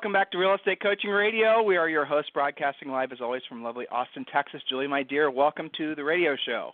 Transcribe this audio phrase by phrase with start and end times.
[0.00, 1.62] Welcome back to Real Estate Coaching Radio.
[1.62, 4.62] We are your hosts, broadcasting live as always from lovely Austin, Texas.
[4.66, 6.70] Julie, my dear, welcome to the radio show.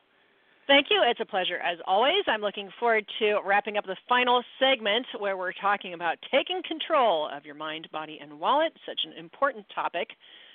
[0.68, 1.02] Thank you.
[1.04, 2.22] It's a pleasure as always.
[2.28, 7.28] I'm looking forward to wrapping up the final segment where we're talking about taking control
[7.36, 8.72] of your mind, body, and wallet.
[8.86, 10.10] Such an important topic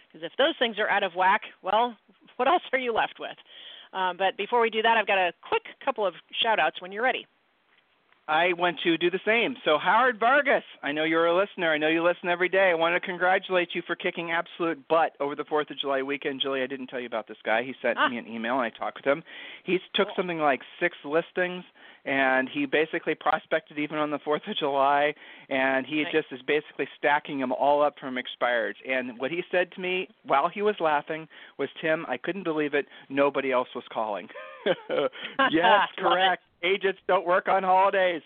[0.07, 1.93] because if those things are out of whack, well,
[2.37, 3.35] what else are you left with?
[3.91, 6.93] Um, but before we do that, I've got a quick couple of shout outs when
[6.93, 7.27] you're ready.
[8.27, 9.55] I want to do the same.
[9.65, 11.73] So, Howard Vargas, I know you're a listener.
[11.73, 12.69] I know you listen every day.
[12.71, 16.39] I want to congratulate you for kicking absolute butt over the 4th of July weekend.
[16.41, 17.63] Julie, I didn't tell you about this guy.
[17.63, 18.07] He sent ah.
[18.07, 19.23] me an email and I talked with him.
[19.65, 21.63] He took something like six listings
[22.05, 25.13] and he basically prospected even on the 4th of July
[25.49, 26.13] and he right.
[26.13, 28.75] just is basically stacking them all up from expired.
[28.87, 32.75] And what he said to me while he was laughing was, Tim, I couldn't believe
[32.75, 32.85] it.
[33.09, 34.27] Nobody else was calling.
[35.51, 36.43] yes, correct.
[36.63, 38.21] Agents don't work on holidays.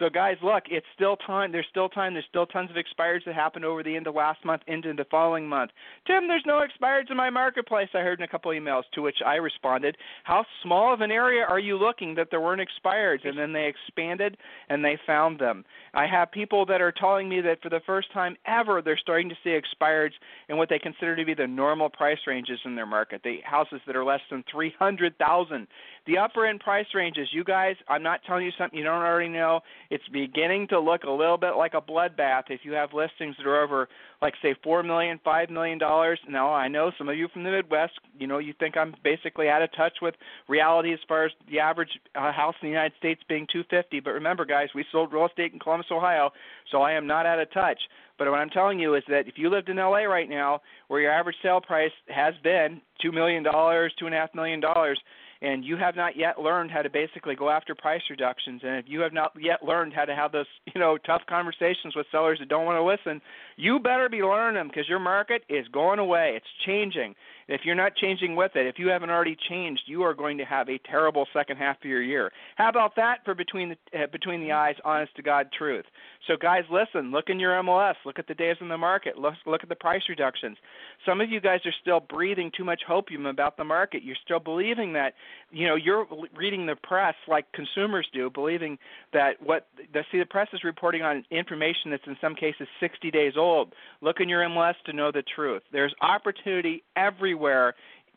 [0.00, 1.52] So guys, look, it's still time.
[1.52, 2.14] There's still time.
[2.14, 5.04] There's still tons of expires that happened over the end of last month into the
[5.10, 5.72] following month.
[6.06, 7.90] Tim, there's no expires in my marketplace.
[7.92, 11.44] I heard in a couple emails to which I responded, "How small of an area
[11.44, 14.38] are you looking that there weren't expires?" And then they expanded
[14.70, 15.66] and they found them.
[15.92, 19.28] I have people that are telling me that for the first time ever, they're starting
[19.28, 20.14] to see expires
[20.48, 23.22] in what they consider to be the normal price ranges in their market.
[23.22, 25.68] The houses that are less than 300,000.
[26.06, 29.28] The upper end price ranges, you guys, I'm not telling you something you don't already
[29.28, 29.60] know
[29.90, 33.46] it's beginning to look a little bit like a bloodbath if you have listings that
[33.46, 33.88] are over
[34.22, 36.18] like say four million, five million dollars.
[36.28, 39.48] Now I know some of you from the Midwest, you know, you think I'm basically
[39.48, 40.14] out of touch with
[40.48, 44.00] reality as far as the average uh, house in the United States being 250.
[44.00, 46.30] But remember, guys, we sold real estate in Columbus, Ohio,
[46.70, 47.78] so I am not out of touch.
[48.16, 51.00] But what I'm telling you is that if you lived in LA right now, where
[51.00, 55.00] your average sale price has been two million dollars, two and a half million dollars,
[55.42, 58.84] and you have not yet learned how to basically go after price reductions and if
[58.88, 62.38] you have not yet learned how to have those you know tough conversations with sellers
[62.38, 63.20] that don't want to listen
[63.56, 66.32] you better be learning them because your market is going away.
[66.34, 67.14] It's changing
[67.50, 70.44] if you're not changing with it if you haven't already changed you are going to
[70.44, 72.30] have a terrible second half of your year.
[72.56, 75.84] How about that for between the uh, between the eyes honest to god truth?
[76.26, 79.34] So guys listen look in your mls look at the days in the market look
[79.46, 80.56] look at the price reductions.
[81.04, 84.02] Some of you guys are still breathing too much hopium about the market.
[84.02, 85.14] You're still believing that
[85.50, 86.06] you know you're
[86.36, 88.78] reading the press like consumers do, believing
[89.12, 93.10] that what the see the press is reporting on information that's in some cases 60
[93.10, 93.74] days old.
[94.00, 95.62] Look in your MLS to know the truth.
[95.72, 97.39] There's opportunity everywhere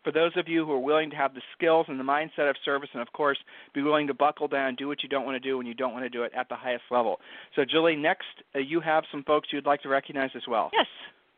[0.03, 2.55] for those of you who are willing to have the skills and the mindset of
[2.63, 3.37] service, and of course,
[3.73, 5.93] be willing to buckle down, do what you don't want to do when you don't
[5.93, 7.19] want to do it at the highest level.
[7.55, 10.69] So, Julie, next uh, you have some folks you'd like to recognize as well.
[10.73, 10.87] Yes.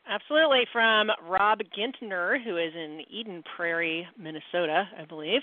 [0.08, 5.42] Absolutely, from Rob Gintner, who is in Eden Prairie, Minnesota, I believe.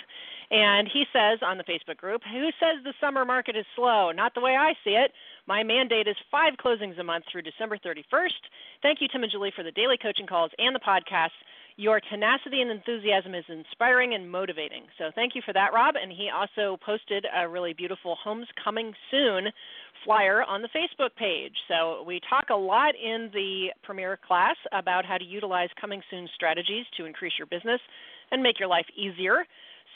[0.53, 4.13] And he says on the Facebook group, Who says the summer market is slow?
[4.13, 5.11] Not the way I see it.
[5.49, 8.39] My mandate is five closings a month through December 31st.
[8.83, 11.35] Thank you, Tim and Julie, for the daily coaching calls and the podcast.
[11.77, 14.83] Your tenacity and enthusiasm is inspiring and motivating.
[14.99, 15.95] So thank you for that, Rob.
[16.01, 19.49] And he also posted a really beautiful Homes Coming Soon
[20.05, 21.55] flyer on the Facebook page.
[21.69, 26.29] So we talk a lot in the Premier class about how to utilize coming soon
[26.35, 27.81] strategies to increase your business
[28.31, 29.45] and make your life easier.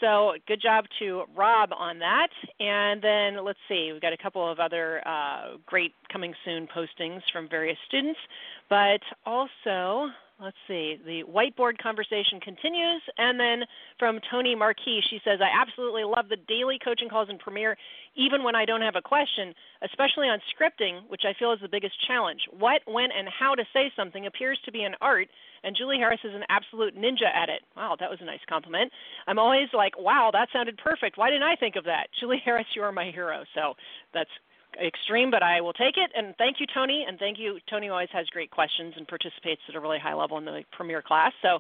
[0.00, 2.28] So good job to Rob on that.
[2.60, 7.22] And then let's see, we've got a couple of other uh, great coming soon postings
[7.32, 8.20] from various students,
[8.68, 10.08] but also
[10.40, 13.02] let's see, the whiteboard conversation continues.
[13.16, 13.64] And then
[13.98, 17.76] from Tony Marquis, she says, I absolutely love the daily coaching calls in Premier,
[18.16, 21.68] even when I don't have a question, especially on scripting, which I feel is the
[21.68, 22.40] biggest challenge.
[22.58, 25.28] What, when, and how to say something appears to be an art,
[25.64, 27.62] and Julie Harris is an absolute ninja at it.
[27.76, 28.92] Wow, that was a nice compliment.
[29.26, 31.16] I'm always like, wow, that sounded perfect.
[31.16, 32.08] Why didn't I think of that?
[32.20, 33.42] Julie Harris, you are my hero.
[33.54, 33.74] So
[34.12, 34.30] that's
[34.84, 36.10] extreme, but I will take it.
[36.14, 37.04] And thank you, Tony.
[37.06, 37.58] And thank you.
[37.68, 41.02] Tony always has great questions and participates at a really high level in the premier
[41.02, 41.32] class.
[41.42, 41.58] So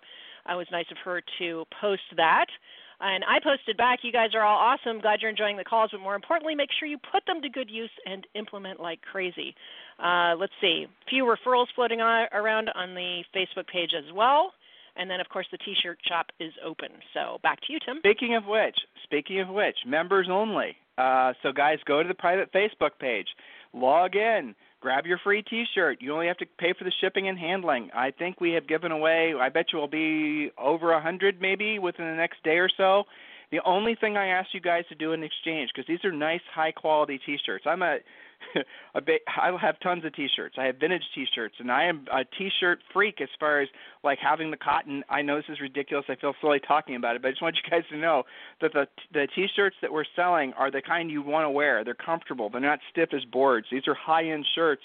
[0.48, 2.46] it was nice of her to post that.
[2.98, 5.00] And I posted back, you guys are all awesome.
[5.00, 7.68] Glad you're enjoying the calls, but more importantly, make sure you put them to good
[7.70, 9.54] use and implement like crazy.
[10.02, 14.52] Uh, let's see, few referrals floating on, around on the Facebook page as well.
[14.96, 16.88] And then, of course, the T-shirt shop is open.
[17.12, 17.98] So back to you, Tim.
[17.98, 20.74] Speaking of which, speaking of which, members only.
[20.98, 23.26] Uh, so, guys, go to the private Facebook page,
[23.74, 25.98] log in, grab your free T-shirt.
[26.00, 27.90] You only have to pay for the shipping and handling.
[27.94, 29.34] I think we have given away.
[29.38, 33.04] I bet you will be over a hundred maybe within the next day or so.
[33.52, 36.40] The only thing I ask you guys to do in exchange, because these are nice,
[36.52, 37.64] high quality T-shirts.
[37.66, 37.98] I'm a
[38.94, 40.56] I have tons of T-shirts.
[40.58, 43.68] I have vintage T-shirts, and I am a T-shirt freak as far as
[44.04, 45.04] like having the cotton.
[45.08, 46.06] I know this is ridiculous.
[46.08, 48.24] I feel silly talking about it, but I just want you guys to know
[48.60, 51.84] that the the T-shirts that we're selling are the kind you want to wear.
[51.84, 52.50] They're comfortable.
[52.50, 53.66] They're not stiff as boards.
[53.70, 54.82] These are high-end shirts.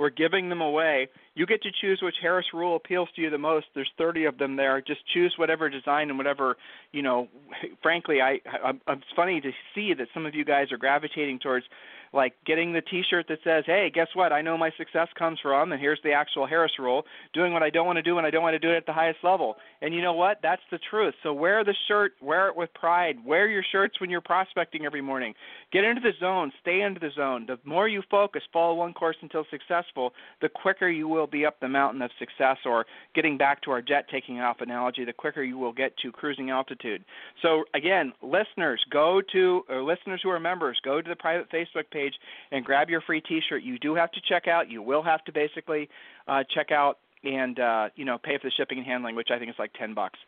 [0.00, 1.08] We're giving them away.
[1.34, 3.66] You get to choose which Harris rule appeals to you the most.
[3.74, 4.80] There's 30 of them there.
[4.80, 6.56] Just choose whatever design and whatever,
[6.92, 7.28] you know,
[7.82, 11.66] frankly, I, I it's funny to see that some of you guys are gravitating towards
[12.12, 14.32] like getting the T-shirt that says, "Hey, guess what?
[14.32, 17.70] I know my success comes from," and here's the actual Harris rule: doing what I
[17.70, 19.56] don't want to do and I don't want to do it at the highest level.
[19.82, 20.40] And you know what?
[20.42, 21.14] That's the truth.
[21.22, 23.16] So wear the shirt, wear it with pride.
[23.24, 25.34] Wear your shirts when you're prospecting every morning.
[25.72, 27.46] Get into the zone, stay into the zone.
[27.46, 31.60] The more you focus, follow one course until successful, the quicker you will be up
[31.60, 32.58] the mountain of success.
[32.64, 36.10] Or getting back to our jet taking off analogy, the quicker you will get to
[36.10, 37.04] cruising altitude.
[37.40, 41.90] So again, listeners, go to or listeners who are members, go to the private Facebook
[41.90, 42.14] page page
[42.52, 43.62] and grab your free T-shirt.
[43.62, 44.70] You do have to check out.
[44.70, 45.88] You will have to basically
[46.28, 49.38] uh, check out and uh, you know pay for the shipping and handling, which I
[49.38, 50.18] think is like ten bucks.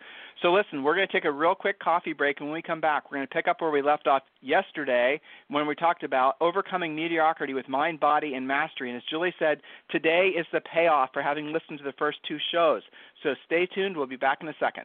[0.43, 2.81] So listen, we're going to take a real quick coffee break, and when we come
[2.81, 6.37] back, we're going to pick up where we left off yesterday when we talked about
[6.41, 8.91] overcoming mediocrity with mind, body, and mastery.
[8.91, 9.61] And as Julie said,
[9.91, 12.83] today is the payoff for having listened to the first two shows.
[13.23, 13.97] So stay tuned.
[13.97, 14.85] We'll be back in a second.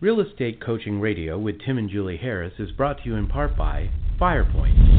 [0.00, 3.56] Real Estate Coaching Radio with Tim and Julie Harris is brought to you in part
[3.56, 3.88] by
[4.20, 4.95] FirePoint.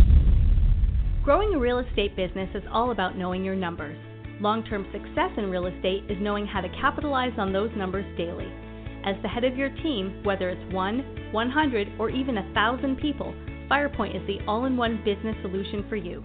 [1.27, 3.97] Growing a real estate business is all about knowing your numbers.
[4.39, 8.47] Long term success in real estate is knowing how to capitalize on those numbers daily.
[9.03, 13.35] As the head of your team, whether it's 1, 100, or even a 1,000 people,
[13.69, 16.24] FirePoint is the all in one business solution for you.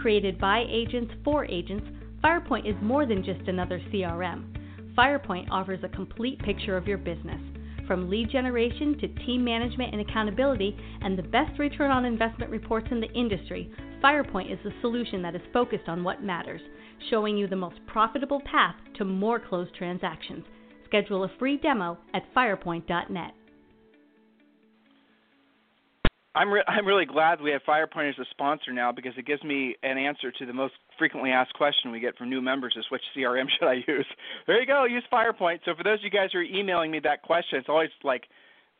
[0.00, 1.86] Created by agents for agents,
[2.24, 4.46] FirePoint is more than just another CRM.
[4.98, 7.40] FirePoint offers a complete picture of your business,
[7.90, 12.86] from lead generation to team management and accountability, and the best return on investment reports
[12.92, 13.68] in the industry
[14.00, 16.60] FirePoint is the solution that is focused on what matters,
[17.10, 20.44] showing you the most profitable path to more closed transactions.
[20.84, 23.34] Schedule a free demo at firepoint.net.
[26.34, 29.42] I'm re- I'm really glad we have FirePoint as a sponsor now because it gives
[29.42, 32.84] me an answer to the most frequently asked question we get from new members is
[32.90, 34.06] which CRM should I use?
[34.46, 35.60] There you go, use FirePoint.
[35.64, 38.24] So for those of you guys who are emailing me that question, it's always like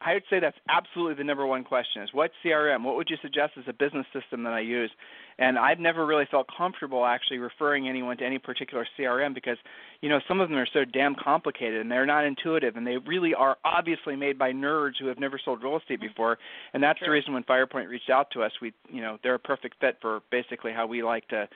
[0.03, 3.17] I would say that's absolutely the number one question is what CRM, what would you
[3.21, 4.91] suggest as a business system that I use?
[5.41, 9.57] And I've never really felt comfortable actually referring anyone to any particular CRM because,
[10.03, 12.99] you know, some of them are so damn complicated and they're not intuitive and they
[12.99, 16.09] really are obviously made by nerds who have never sold real estate mm-hmm.
[16.09, 16.39] before.
[16.75, 17.09] And that's sure.
[17.09, 19.97] the reason when FirePoint reached out to us, we, you know, they're a perfect fit
[20.03, 21.49] for basically how we like to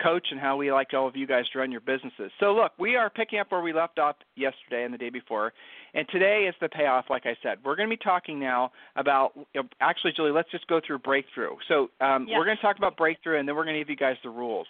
[0.00, 2.30] coach and how we like all of you guys to run your businesses.
[2.40, 5.52] So, look, we are picking up where we left off yesterday and the day before,
[5.94, 7.06] and today is the payoff.
[7.10, 9.32] Like I said, we're going to be talking now about.
[9.80, 11.56] Actually, Julie, let's just go through breakthrough.
[11.68, 12.36] So, um, yes.
[12.38, 14.30] we're going to talk about breakthrough, and then we're going to give you guys the
[14.30, 14.66] rules.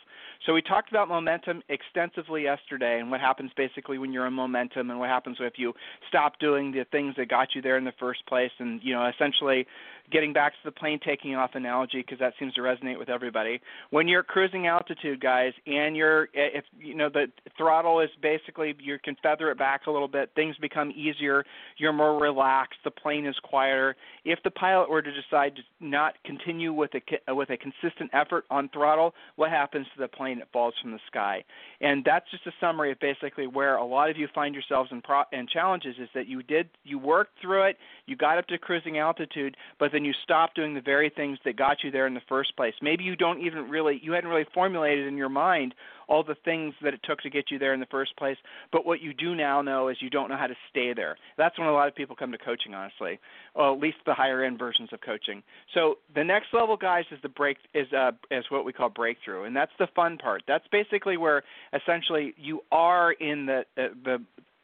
[0.47, 4.91] So, we talked about momentum extensively yesterday, and what happens basically when you're in momentum,
[4.91, 5.73] and what happens if you
[6.09, 9.09] stop doing the things that got you there in the first place, and you know,
[9.09, 9.67] essentially
[10.11, 13.61] getting back to the plane taking off analogy because that seems to resonate with everybody.
[13.91, 18.75] When you're cruising altitude, guys, and you're eh, if you know the throttle is basically
[18.81, 21.45] you can feather it back a little bit, things become easier.
[21.79, 22.79] You're more relaxed.
[22.85, 23.97] The plane is quieter.
[24.25, 28.45] If the pilot were to decide to not continue with a with a consistent effort
[28.51, 30.32] on throttle, what happens to the plane?
[30.39, 31.45] It falls from the sky.
[31.81, 35.03] And that's just a summary of basically where a lot of you find yourselves in
[35.03, 38.59] pro- in challenges is that you did you worked through it, you got up to
[38.59, 42.15] cruising altitude, but then you stopped doing the very things that got you there in
[42.15, 42.75] the first place.
[42.81, 45.75] Maybe you don't even really you hadn't really formulated in your mind
[46.09, 48.37] all the things that it took to get you there in the first place,
[48.71, 51.17] but what you do now know is you don't know how to stay there.
[51.39, 53.19] That's when a lot of people come to coaching honestly.
[53.55, 55.43] Well, at least the higher end versions of coaching.
[55.75, 59.45] So the next level guys is the break is uh is what we call breakthrough
[59.45, 60.43] and that's the fun part.
[60.47, 61.43] That's basically where
[61.75, 64.19] essentially you are in the uh, the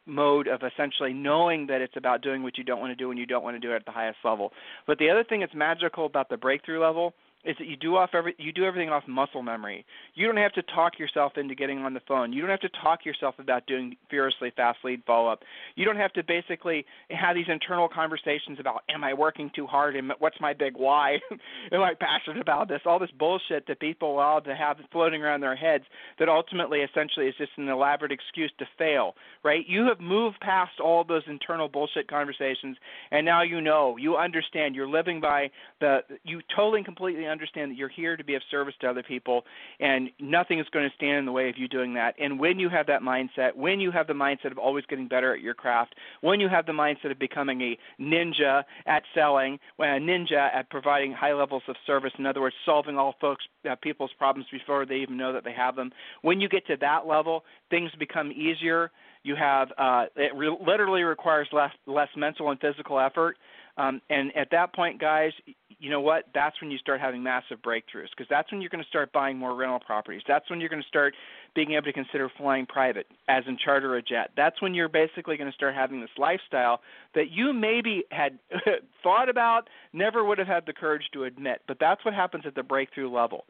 [0.05, 3.19] mode of essentially knowing that it's about doing what you don't want to do and
[3.19, 4.51] you don't want to do it at the highest level.
[4.87, 7.13] But the other thing that's magical about the breakthrough level
[7.45, 9.85] is that you do off every you do everything off muscle memory.
[10.13, 12.33] You don't have to talk yourself into getting on the phone.
[12.33, 15.43] You don't have to talk yourself about doing furiously fast lead follow up.
[15.75, 19.95] You don't have to basically have these internal conversations about am I working too hard
[19.95, 21.19] and what's my big why?
[21.71, 22.81] am I passionate about this?
[22.85, 25.85] All this bullshit that people allow to have floating around their heads
[26.19, 29.65] that ultimately essentially is just an elaborate excuse to fail, right?
[29.67, 32.75] You have moved past all those internal bullshit conversations
[33.11, 37.71] and now you know, you understand, you're living by the you totally and completely understand
[37.71, 39.45] that you're here to be of service to other people,
[39.79, 42.15] and nothing is going to stand in the way of you doing that.
[42.19, 45.33] And when you have that mindset, when you have the mindset of always getting better
[45.33, 49.83] at your craft, when you have the mindset of becoming a ninja at selling, a
[49.83, 54.11] ninja at providing high levels of service, in other words, solving all folks uh, people's
[54.17, 55.91] problems before they even know that they have them.
[56.21, 58.91] When you get to that level, things become easier.
[59.23, 63.37] You have uh, it re- literally requires less less mental and physical effort.
[63.77, 65.31] Um, and at that point, guys,
[65.79, 66.25] you know what?
[66.33, 69.37] That's when you start having massive breakthroughs because that's when you're going to start buying
[69.37, 70.21] more rental properties.
[70.27, 71.13] That's when you're going to start
[71.55, 74.31] being able to consider flying private, as in charter a jet.
[74.35, 76.81] That's when you're basically going to start having this lifestyle
[77.15, 78.37] that you maybe had
[79.03, 81.61] thought about, never would have had the courage to admit.
[81.67, 83.45] But that's what happens at the breakthrough level.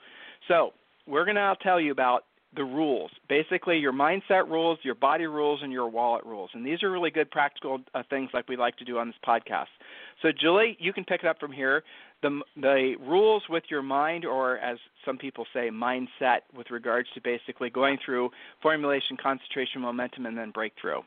[0.47, 0.73] So
[1.07, 3.11] we're going to now tell you about the rules.
[3.27, 6.49] Basically, your mindset rules, your body rules, and your wallet rules.
[6.53, 9.15] And these are really good practical uh, things like we like to do on this
[9.25, 9.67] podcast.
[10.21, 11.83] So, Julie, you can pick it up from here.
[12.21, 17.21] The, the rules with your mind, or as some people say, mindset, with regards to
[17.21, 18.29] basically going through
[18.61, 21.01] formulation, concentration, momentum, and then breakthrough.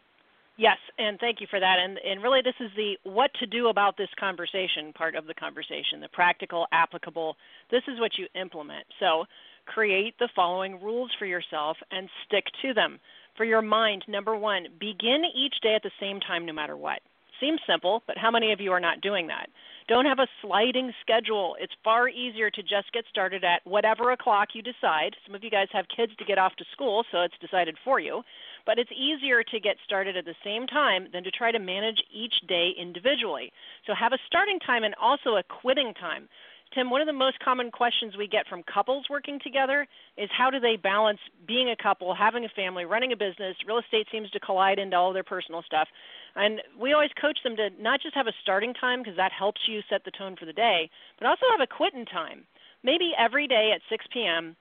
[0.59, 1.77] Yes, and thank you for that.
[1.83, 5.35] And, and really, this is the what to do about this conversation part of the
[5.35, 7.37] conversation, the practical, applicable.
[7.71, 8.85] This is what you implement.
[9.01, 9.25] So,
[9.65, 13.01] create the following rules for yourself and stick to them.
[13.37, 17.01] For your mind, number one, begin each day at the same time no matter what.
[17.41, 19.49] Seems simple, but how many of you are not doing that?
[19.89, 21.57] Don't have a sliding schedule.
[21.61, 25.17] It's far easier to just get started at whatever o'clock you decide.
[25.27, 27.99] Some of you guys have kids to get off to school, so it's decided for
[27.99, 28.23] you.
[28.65, 32.01] But it's easier to get started at the same time than to try to manage
[32.13, 33.53] each day individually.
[33.87, 36.29] So have a starting time and also a quitting time.
[36.75, 39.87] Tim, one of the most common questions we get from couples working together
[40.17, 43.57] is how do they balance being a couple, having a family, running a business?
[43.67, 45.89] Real estate seems to collide into all their personal stuff.
[46.35, 49.61] And we always coach them to not just have a starting time because that helps
[49.67, 52.45] you set the tone for the day, but also have a quitting time.
[52.83, 54.57] Maybe every day at 6 p.m.,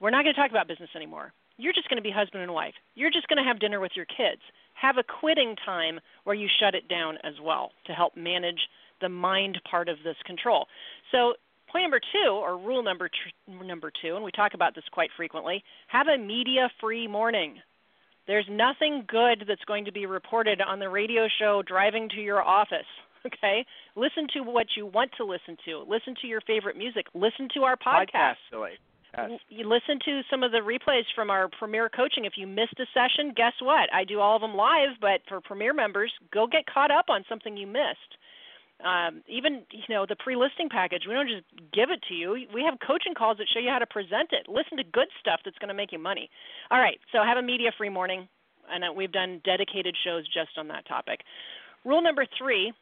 [0.00, 1.32] we're not going to talk about business anymore.
[1.56, 2.74] You're just going to be husband and wife.
[2.94, 4.42] You're just going to have dinner with your kids.
[4.74, 8.68] Have a quitting time where you shut it down as well to help manage
[9.00, 10.66] the mind part of this control.
[11.10, 11.34] So
[11.74, 15.10] Point number two, or rule number tr- number two, and we talk about this quite
[15.16, 17.56] frequently: have a media-free morning.
[18.26, 22.42] There's nothing good that's going to be reported on the radio show driving to your
[22.42, 22.86] office.
[23.26, 23.64] Okay,
[23.96, 25.78] listen to what you want to listen to.
[25.88, 27.06] Listen to your favorite music.
[27.14, 28.36] Listen to our podcast.
[28.52, 28.76] podcast
[29.16, 29.40] yes.
[29.48, 32.24] You listen to some of the replays from our Premier Coaching.
[32.24, 33.92] If you missed a session, guess what?
[33.92, 37.24] I do all of them live, but for Premier members, go get caught up on
[37.28, 38.18] something you missed
[38.84, 42.32] um, even you know the pre-listing package we don't just give it to you.
[42.52, 44.48] We have coaching calls that show you how to present it.
[44.48, 46.30] Listen to good stuff that's going to make you money.
[46.70, 48.28] All right so have a media free morning
[48.70, 51.20] and we've done dedicated shows just on that topic.
[51.84, 52.72] Rule number three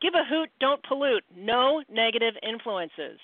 [0.00, 1.24] give a hoot don't pollute.
[1.36, 3.18] No negative influences.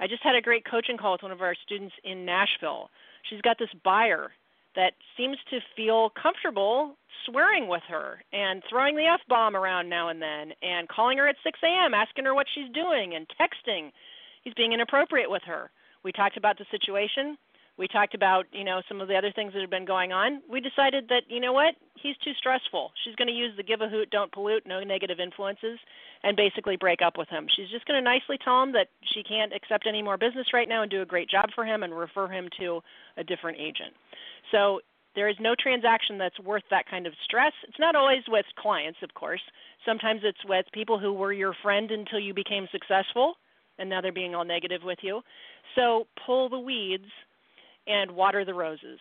[0.00, 2.88] I just had a great coaching call with one of our students in nashville.
[3.28, 4.32] She's got this buyer
[4.76, 6.96] that seems to feel comfortable
[7.26, 11.28] swearing with her and throwing the F bomb around now and then and calling her
[11.28, 13.90] at 6 a.m., asking her what she's doing and texting.
[14.42, 15.70] He's being inappropriate with her.
[16.02, 17.36] We talked about the situation.
[17.80, 20.42] We talked about, you know, some of the other things that have been going on.
[20.52, 22.92] We decided that, you know what, he's too stressful.
[23.02, 25.78] She's going to use the give a hoot, don't pollute, no negative influences,
[26.22, 27.46] and basically break up with him.
[27.56, 30.68] She's just going to nicely tell him that she can't accept any more business right
[30.68, 32.82] now and do a great job for him and refer him to
[33.16, 33.96] a different agent.
[34.52, 34.80] So
[35.16, 37.54] there is no transaction that's worth that kind of stress.
[37.66, 39.40] It's not always with clients, of course.
[39.86, 43.36] Sometimes it's with people who were your friend until you became successful,
[43.78, 45.22] and now they're being all negative with you.
[45.74, 47.08] So pull the weeds
[47.86, 48.98] and water the roses.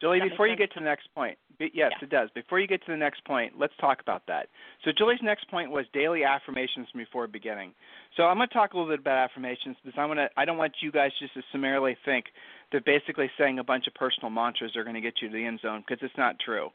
[0.00, 1.88] Julie, before you get to the next point, yes, yeah.
[2.00, 2.30] it does.
[2.34, 4.48] Before you get to the next point, let's talk about that.
[4.82, 7.74] So Julie's next point was daily affirmations before beginning.
[8.16, 10.28] So I'm going to talk a little bit about affirmations because I want to.
[10.38, 12.26] I don't want you guys just to summarily think
[12.72, 15.44] that basically saying a bunch of personal mantras are going to get you to the
[15.44, 16.70] end zone because it's not true.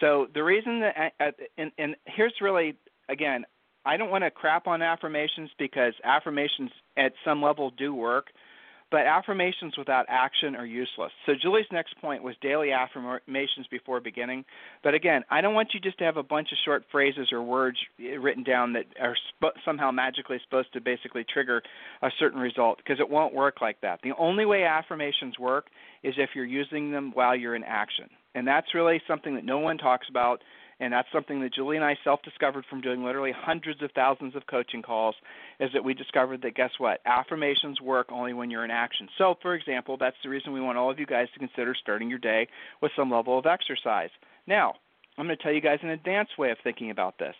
[0.00, 2.76] So the reason that, uh, and, and here's really
[3.08, 3.44] again,
[3.84, 8.26] I don't want to crap on affirmations because affirmations at some level do work
[8.90, 11.12] but affirmations without action are useless.
[11.26, 14.44] So Julie's next point was daily affirmations before beginning.
[14.82, 17.42] But again, I don't want you just to have a bunch of short phrases or
[17.42, 21.62] words written down that are sp- somehow magically supposed to basically trigger
[22.02, 24.00] a certain result because it won't work like that.
[24.02, 25.66] The only way affirmations work
[26.02, 28.06] is if you're using them while you're in action.
[28.34, 30.40] And that's really something that no one talks about
[30.80, 34.46] and that's something that Julie and I self-discovered from doing literally hundreds of thousands of
[34.46, 35.14] coaching calls
[35.60, 37.00] is that we discovered that guess what?
[37.06, 39.08] Affirmations work only when you're in action.
[39.18, 42.10] So for example that's the reason we want all of you guys to consider starting
[42.10, 42.48] your day
[42.80, 44.10] with some level of exercise.
[44.46, 44.74] Now
[45.18, 47.34] i'm going to tell you guys an advanced way of thinking about this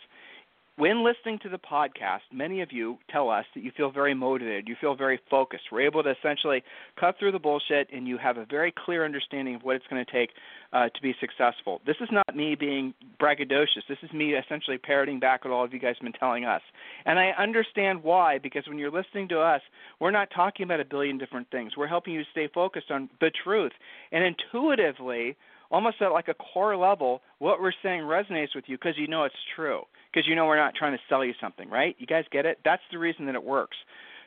[0.80, 4.66] when listening to the podcast, many of you tell us that you feel very motivated,
[4.66, 5.64] you feel very focused.
[5.70, 6.62] We're able to essentially
[6.98, 10.02] cut through the bullshit, and you have a very clear understanding of what it's going
[10.02, 10.30] to take
[10.72, 11.82] uh, to be successful.
[11.86, 13.84] This is not me being braggadocious.
[13.90, 16.62] This is me essentially parroting back what all of you guys have been telling us.
[17.04, 19.60] And I understand why, because when you're listening to us,
[20.00, 21.72] we're not talking about a billion different things.
[21.76, 23.72] We're helping you stay focused on the truth.
[24.12, 25.36] And intuitively,
[25.70, 29.24] almost at like a core level, what we're saying resonates with you because you know
[29.24, 31.94] it's true because you know we're not trying to sell you something, right?
[31.98, 32.58] You guys get it?
[32.64, 33.76] That's the reason that it works.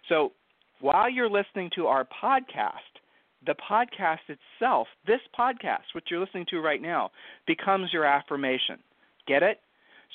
[0.10, 0.32] So
[0.80, 2.74] while you're listening to our podcast,
[3.46, 7.12] the podcast itself, this podcast, which you're listening to right now,
[7.48, 8.80] becomes your affirmation.
[9.28, 9.60] Get it?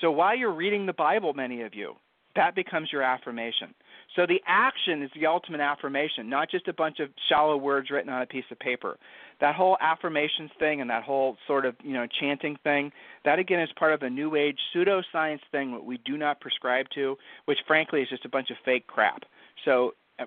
[0.00, 1.94] So while you're reading the Bible, many of you,
[2.36, 3.74] that becomes your affirmation.
[4.16, 8.10] So the action is the ultimate affirmation, not just a bunch of shallow words written
[8.12, 8.96] on a piece of paper.
[9.40, 12.90] That whole affirmations thing and that whole sort of you know chanting thing
[13.24, 16.86] that again is part of a new age pseudoscience thing that we do not prescribe
[16.94, 19.22] to which frankly is just a bunch of fake crap.
[19.64, 20.24] So uh,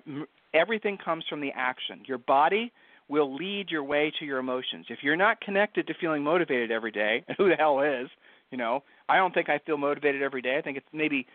[0.54, 2.02] everything comes from the action.
[2.06, 2.72] Your body
[3.08, 4.86] will lead your way to your emotions.
[4.88, 8.08] If you're not connected to feeling motivated every day who the hell is
[8.52, 8.84] you know?
[9.08, 10.56] I don't think i feel motivated every day.
[10.56, 11.26] I think it's maybe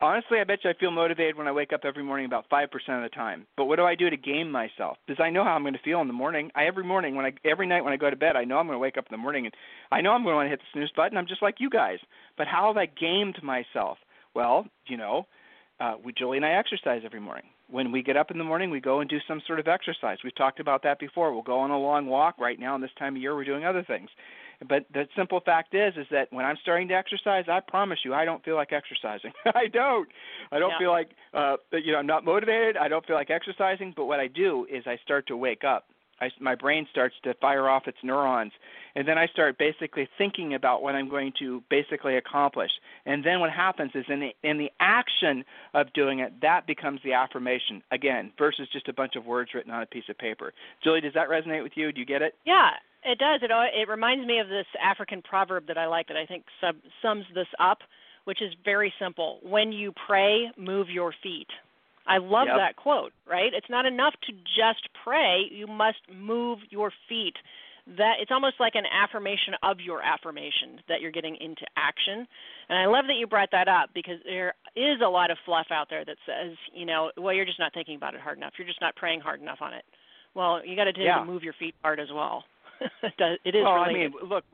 [0.00, 2.70] honestly, I bet you I feel motivated when I wake up every morning about five
[2.70, 3.46] percent of the time.
[3.56, 4.96] But what do I do to game myself?
[5.06, 6.50] Because I know how I'm going to feel in the morning.
[6.54, 8.66] I every morning when I every night when I go to bed, I know I'm
[8.66, 9.54] going to wake up in the morning and
[9.92, 11.16] I know I'm going to want to hit the snooze button.
[11.16, 11.98] I'm just like you guys.
[12.36, 13.98] But how have I gamed myself?
[14.34, 15.26] Well, you know,
[15.80, 17.44] uh, we Julie and I exercise every morning.
[17.68, 20.18] When we get up in the morning, we go and do some sort of exercise.
[20.22, 21.32] We've talked about that before.
[21.32, 22.38] We'll go on a long walk.
[22.38, 24.08] Right now, in this time of year, we're doing other things.
[24.60, 28.14] But the simple fact is, is that when I'm starting to exercise, I promise you,
[28.14, 29.32] I don't feel like exercising.
[29.54, 30.08] I don't.
[30.50, 30.78] I don't yeah.
[30.78, 32.76] feel like, uh, you know, I'm not motivated.
[32.76, 33.92] I don't feel like exercising.
[33.96, 35.88] But what I do is I start to wake up.
[36.20, 38.52] I, my brain starts to fire off its neurons,
[38.94, 42.70] and then I start basically thinking about what I'm going to basically accomplish.
[43.04, 45.44] And then what happens is in the in the action
[45.74, 49.72] of doing it, that becomes the affirmation again, versus just a bunch of words written
[49.72, 50.52] on a piece of paper.
[50.82, 51.92] Julie, does that resonate with you?
[51.92, 52.34] Do you get it?
[52.44, 52.70] Yeah,
[53.04, 53.40] it does.
[53.42, 56.76] It it reminds me of this African proverb that I like that I think sub,
[57.02, 57.78] sums this up,
[58.24, 59.38] which is very simple.
[59.42, 61.48] When you pray, move your feet.
[62.06, 62.56] I love yep.
[62.56, 63.52] that quote, right?
[63.52, 67.34] It's not enough to just pray, you must move your feet.
[67.98, 72.26] That it's almost like an affirmation of your affirmation that you're getting into action.
[72.68, 75.66] And I love that you brought that up because there is a lot of fluff
[75.70, 78.54] out there that says, you know, well you're just not thinking about it hard enough.
[78.58, 79.84] You're just not praying hard enough on it.
[80.34, 81.22] Well, you got to yeah.
[81.24, 82.42] move your feet hard as well.
[83.02, 83.62] it is.
[83.62, 84.44] Well, really I mean, look,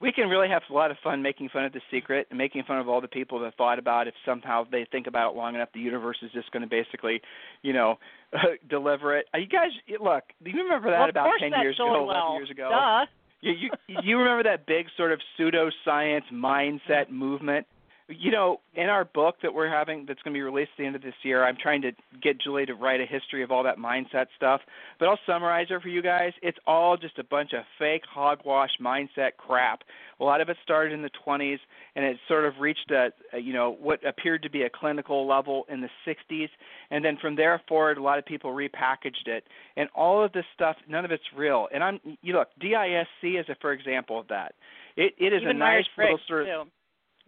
[0.00, 2.64] we, can really have a lot of fun making fun of the secret and making
[2.64, 4.10] fun of all the people that thought about it.
[4.10, 7.20] if somehow they think about it long enough, the universe is just going to basically,
[7.62, 7.98] you know,
[8.68, 9.26] deliver it.
[9.34, 12.10] Uh, you guys, look, do you remember that well, about ten years ago, well.
[12.10, 12.68] eleven years ago?
[12.70, 13.06] Duh.
[13.40, 13.70] You, you
[14.02, 17.66] you remember that big sort of pseudoscience mindset movement?
[18.08, 20.86] You know, in our book that we're having that's going to be released at the
[20.86, 21.92] end of this year, I'm trying to
[22.22, 24.62] get Julie to write a history of all that mindset stuff.
[24.98, 26.32] But I'll summarize it for you guys.
[26.40, 29.82] It's all just a bunch of fake hogwash mindset crap.
[30.20, 31.58] A lot of it started in the 20s,
[31.96, 35.26] and it sort of reached a, a you know what appeared to be a clinical
[35.28, 36.48] level in the 60s,
[36.90, 39.44] and then from there forward, a lot of people repackaged it.
[39.76, 41.68] And all of this stuff, none of it's real.
[41.72, 44.54] And I'm you look, DISC is a for example of that.
[44.96, 46.70] It it is Even a nice little sort of too.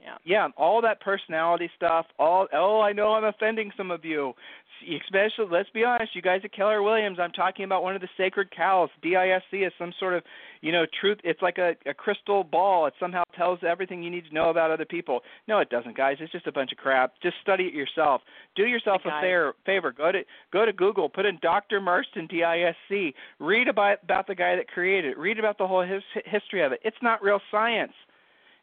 [0.02, 0.16] Yeah.
[0.24, 2.06] Yeah, all that personality stuff.
[2.18, 4.32] All oh, I know I'm offending some of you.
[4.82, 7.18] Especially, let's be honest, you guys at Keller Williams.
[7.20, 8.88] I'm talking about one of the sacred cows.
[9.02, 10.22] DISC is some sort of,
[10.62, 11.18] you know, truth.
[11.22, 12.86] It's like a, a crystal ball.
[12.86, 15.20] It somehow tells everything you need to know about other people.
[15.46, 16.16] No, it doesn't, guys.
[16.20, 17.12] It's just a bunch of crap.
[17.22, 18.22] Just study it yourself.
[18.56, 19.92] Do yourself a fair, favor.
[19.92, 21.10] Go to go to Google.
[21.10, 21.82] Put in Dr.
[21.82, 23.14] Marston DISC.
[23.38, 25.18] Read about about the guy that created it.
[25.18, 26.80] Read about the whole his, history of it.
[26.84, 27.92] It's not real science.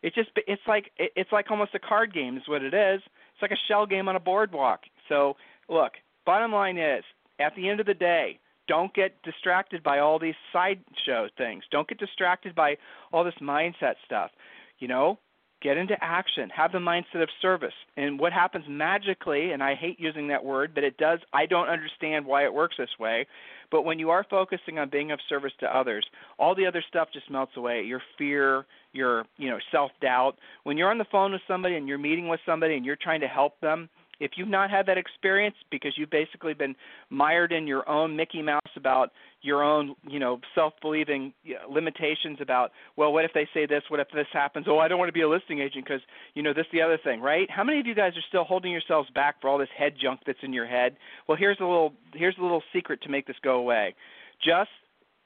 [0.08, 3.02] It just it's like it's like almost a card game is what it is.
[3.34, 4.80] It's like a shell game on a boardwalk.
[5.10, 5.36] So
[5.68, 5.92] look,
[6.26, 7.04] bottom line is
[7.42, 8.40] at the end of the day,
[8.70, 11.66] don't get distracted by all these sideshow things.
[11.72, 12.78] Don't get distracted by
[13.12, 14.32] all this mindset stuff.
[14.80, 15.20] You know,
[15.62, 16.50] get into action.
[16.50, 17.74] Have the mindset of service.
[17.96, 21.20] And what happens magically, and I hate using that word, but it does.
[21.34, 23.26] I don't understand why it works this way.
[23.72, 26.06] But when you are focusing on being of service to others,
[26.40, 27.84] all the other stuff just melts away.
[27.84, 30.38] Your fear, your you know self doubt.
[30.64, 33.22] When you're on the phone with somebody and you're meeting with somebody and you're trying
[33.22, 36.76] to help them, if you've not had that experience because you've basically been
[37.10, 41.34] mired in your own Mickey Mouse about your own, you know, self-believing
[41.70, 43.84] limitations about, well, what if they say this?
[43.90, 44.66] What if this happens?
[44.68, 46.02] Oh, I don't want to be a listing agent because,
[46.34, 47.50] you know, this the other thing, right?
[47.50, 50.22] How many of you guys are still holding yourselves back for all this head junk
[50.26, 50.98] that's in your head?
[51.28, 53.96] Well, here's a little here's a little secret to make this go away.
[54.44, 54.70] Just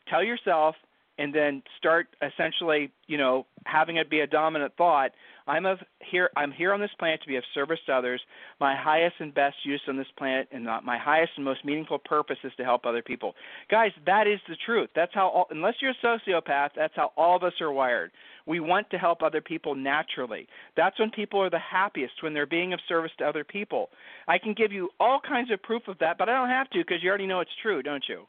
[0.09, 0.75] tell yourself
[1.17, 5.11] and then start essentially, you know, having it be a dominant thought.
[5.47, 6.29] I'm of here.
[6.37, 8.21] I'm here on this planet to be of service to others.
[8.59, 12.37] My highest and best use on this planet, and my highest and most meaningful purpose
[12.43, 13.33] is to help other people.
[13.69, 14.89] Guys, that is the truth.
[14.95, 15.27] That's how.
[15.29, 18.11] All, unless you're a sociopath, that's how all of us are wired.
[18.45, 20.47] We want to help other people naturally.
[20.77, 23.89] That's when people are the happiest, when they're being of service to other people.
[24.27, 26.79] I can give you all kinds of proof of that, but I don't have to
[26.79, 28.25] because you already know it's true, don't you?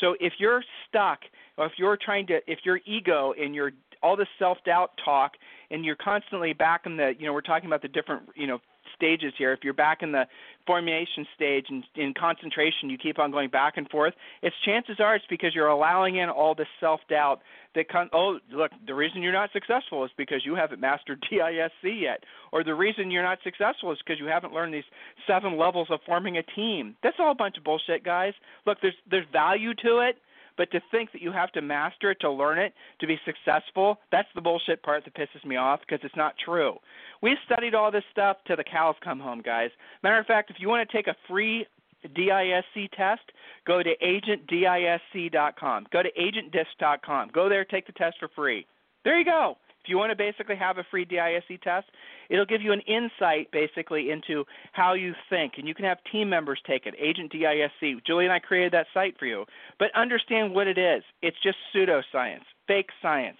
[0.00, 1.20] So if you're stuck,
[1.58, 5.32] if you're trying to, if your ego and your all this self-doubt talk,
[5.70, 8.60] and you're constantly back in the, you know, we're talking about the different, you know,
[8.94, 9.52] stages here.
[9.52, 10.24] If you're back in the
[10.66, 14.14] formation stage and in concentration, you keep on going back and forth.
[14.42, 17.40] It's chances are it's because you're allowing in all this self doubt
[17.74, 21.82] that con- oh look the reason you're not successful is because you haven't mastered DISC
[21.82, 24.84] yet, or the reason you're not successful is because you haven't learned these
[25.26, 26.96] seven levels of forming a team.
[27.02, 28.32] That's all a bunch of bullshit, guys.
[28.66, 30.18] Look, there's there's value to it
[30.56, 33.98] but to think that you have to master it to learn it to be successful,
[34.12, 36.78] that's the bullshit part that pisses me off because it's not true.
[37.22, 39.70] We've studied all this stuff till the cows come home, guys.
[40.02, 41.66] Matter of fact, if you want to take a free
[42.02, 43.22] DISC test,
[43.66, 45.86] go to agentdisc.com.
[45.92, 47.30] Go to agentdisc.com.
[47.32, 48.66] Go there, take the test for free.
[49.04, 49.56] There you go.
[49.84, 51.86] If you want to basically have a free DISC test,
[52.30, 56.30] it'll give you an insight basically into how you think, and you can have team
[56.30, 56.94] members take it.
[56.98, 58.02] Agent DISC.
[58.06, 59.44] Julie and I created that site for you,
[59.78, 61.02] but understand what it is.
[61.20, 63.36] It's just pseudoscience, fake science.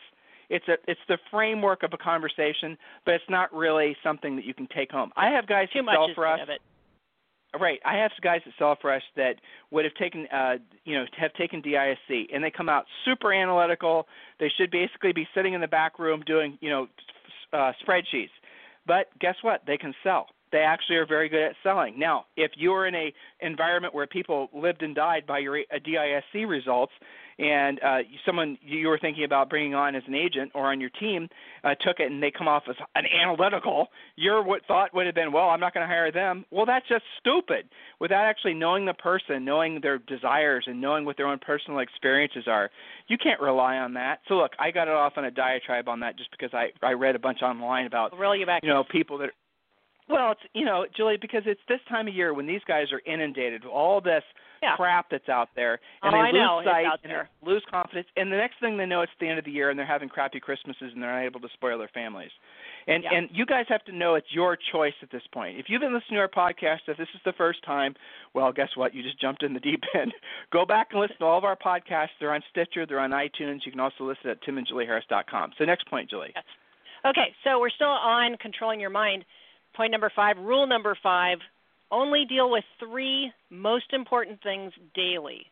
[0.50, 2.76] It's a it's the framework of a conversation,
[3.06, 5.12] but it's not really something that you can take home.
[5.16, 6.40] I have guys Too who sell for us.
[6.46, 6.60] it.
[7.60, 7.78] Right.
[7.84, 9.36] I have guys for us that
[9.70, 14.08] would have taken, uh, you know, have taken DISC, and they come out super analytical.
[14.40, 16.88] They should basically be sitting in the back room doing, you know,
[17.52, 18.30] uh, spreadsheets.
[18.86, 19.62] But guess what?
[19.66, 20.26] They can sell.
[20.50, 21.98] They actually are very good at selling.
[21.98, 26.46] Now, if you're in a environment where people lived and died by your uh, DISC
[26.46, 26.92] results,
[27.38, 30.90] and uh, someone you were thinking about bringing on as an agent or on your
[30.90, 31.28] team
[31.64, 35.14] uh, took it and they come off as an analytical, your what thought would have
[35.14, 36.44] been, well, I'm not going to hire them.
[36.50, 37.68] Well, that's just stupid.
[38.00, 42.44] Without actually knowing the person, knowing their desires, and knowing what their own personal experiences
[42.46, 42.70] are,
[43.08, 44.20] you can't rely on that.
[44.28, 46.92] So look, I got it off on a diatribe on that just because I I
[46.92, 48.62] read a bunch online about I'll reel you back.
[48.62, 49.30] you know people that
[50.08, 53.00] well, it's you know, Julie, because it's this time of year when these guys are
[53.06, 54.22] inundated with all this
[54.62, 54.76] Yeah.
[54.76, 56.62] crap that's out there, and Oh, they I lose know.
[56.64, 59.44] Sight and they lose confidence, and the next thing they know, it's the end of
[59.44, 62.30] the year, and they're having crappy Christmases, and they're not able to spoil their families.
[62.86, 63.14] And Yeah.
[63.14, 65.58] and you guys have to know it's your choice at this point.
[65.58, 67.94] If you've been listening to our podcast, if this is the first time,
[68.34, 68.94] well, guess what?
[68.94, 70.12] You just jumped in the deep end.
[70.50, 72.10] Go back and listen to all of our podcasts.
[72.20, 72.84] They're on Stitcher.
[72.86, 73.64] They're on iTunes.
[73.64, 75.52] You can also listen at timandjulieharris.com.
[75.58, 76.32] So next point, Julie.
[76.34, 76.44] Yes.
[77.06, 79.24] Okay, so we're still on controlling your mind.
[79.76, 81.38] Point number five, rule number five
[81.90, 85.46] only deal with three most important things daily.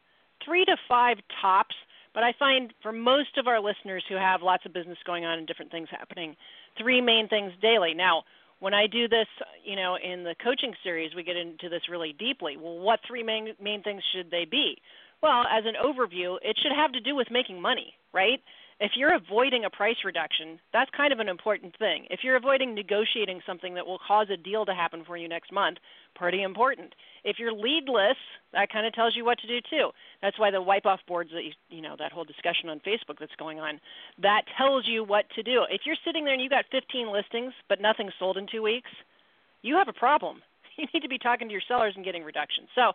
[0.44, 1.74] Three to five tops,
[2.14, 5.38] but I find for most of our listeners who have lots of business going on
[5.38, 6.36] and different things happening,
[6.80, 7.94] three main things daily.
[7.94, 8.24] Now,
[8.58, 9.26] when I do this,
[9.64, 12.56] you know, in the coaching series, we get into this really deeply.
[12.56, 14.76] Well, what three main main things should they be?
[15.22, 18.40] Well, as an overview, it should have to do with making money, right?
[18.82, 22.06] If you're avoiding a price reduction, that's kind of an important thing.
[22.10, 25.52] If you're avoiding negotiating something that will cause a deal to happen for you next
[25.52, 25.78] month,
[26.16, 26.92] pretty important.
[27.22, 28.18] If you're leadless,
[28.52, 29.90] that kind of tells you what to do too.
[30.20, 33.20] That's why the wipe off boards that you, you know, that whole discussion on Facebook
[33.20, 33.78] that's going on,
[34.20, 35.62] that tells you what to do.
[35.70, 38.90] If you're sitting there and you've got 15 listings but nothing sold in 2 weeks,
[39.62, 40.42] you have a problem.
[40.78, 42.66] You need to be talking to your sellers and getting reductions.
[42.74, 42.92] So,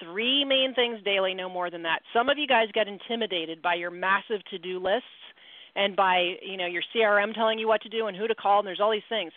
[0.00, 2.00] three main things daily, no more than that.
[2.12, 5.06] Some of you guys get intimidated by your massive to-do lists
[5.74, 8.58] and by, you know, your CRM telling you what to do and who to call
[8.58, 9.32] and there's all these things.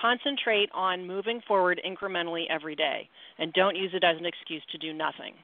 [0.00, 4.78] Concentrate on moving forward incrementally every day and don't use it as an excuse to
[4.78, 5.34] do nothing.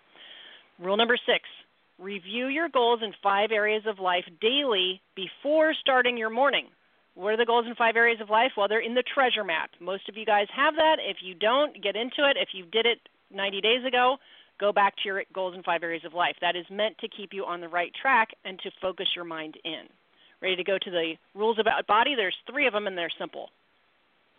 [0.80, 1.38] Rule number 6,
[1.98, 6.66] review your goals in 5 areas of life daily before starting your morning.
[7.14, 8.52] What are the goals in five areas of life?
[8.56, 9.70] Well, they're in the treasure map.
[9.80, 10.96] Most of you guys have that.
[11.00, 12.36] If you don't, get into it.
[12.40, 12.98] If you did it
[13.30, 14.16] 90 days ago,
[14.60, 16.36] go back to your goals in five areas of life.
[16.40, 19.56] That is meant to keep you on the right track and to focus your mind
[19.64, 19.88] in.
[20.42, 22.14] Ready to go to the rules about body?
[22.14, 23.48] There's three of them, and they're simple.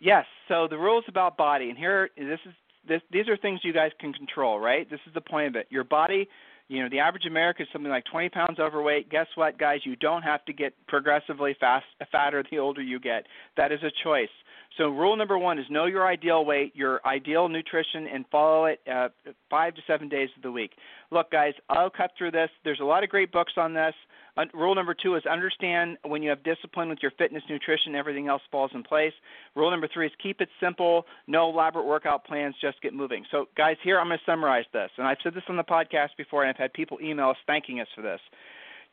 [0.00, 0.24] Yes.
[0.48, 2.52] So the rules about body, and here this is
[2.86, 4.90] this, these are things you guys can control, right?
[4.90, 5.68] This is the point of it.
[5.70, 6.28] Your body,
[6.66, 9.08] you know, the average American is something like 20 pounds overweight.
[9.08, 9.80] Guess what, guys?
[9.84, 13.26] You don't have to get progressively fast, fatter the older you get.
[13.56, 14.30] That is a choice.
[14.78, 18.80] So rule number one is know your ideal weight, your ideal nutrition, and follow it
[18.90, 19.08] uh,
[19.50, 20.72] five to seven days of the week.
[21.10, 22.48] Look, guys, I'll cut through this.
[22.64, 23.94] There's a lot of great books on this.
[24.36, 28.28] Uh, rule number two is understand when you have discipline with your fitness, nutrition, everything
[28.28, 29.12] else falls in place.
[29.54, 33.24] Rule number three is keep it simple, no elaborate workout plans, just get moving.
[33.30, 34.90] So, guys, here I'm going to summarize this.
[34.96, 37.80] And I've said this on the podcast before, and I've had people email us thanking
[37.80, 38.20] us for this.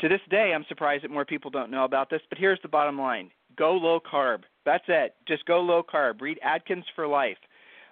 [0.02, 2.70] To this day, I'm surprised that more people don't know about this, but here's the
[2.70, 4.44] bottom line go low carb.
[4.70, 5.16] That's it.
[5.28, 6.22] Just go low carb.
[6.22, 7.40] Read Atkins for Life.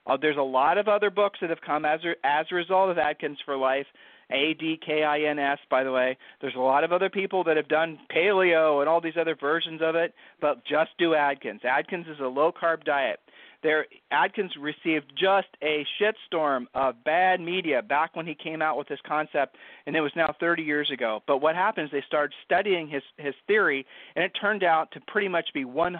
[0.05, 2.91] Uh, there's a lot of other books that have come as a, as a result
[2.91, 3.87] of Atkins for Life.
[4.29, 6.15] A T K I N S, by the way.
[6.39, 9.81] There's a lot of other people that have done paleo and all these other versions
[9.81, 11.61] of it, but just do Atkins.
[11.63, 13.19] Atkins is a low carb diet.
[13.63, 18.87] There, Atkins received just a shitstorm of bad media back when he came out with
[18.87, 21.23] this concept, and it was now 30 years ago.
[21.25, 21.89] But what happens?
[21.91, 25.95] They started studying his his theory, and it turned out to pretty much be 100%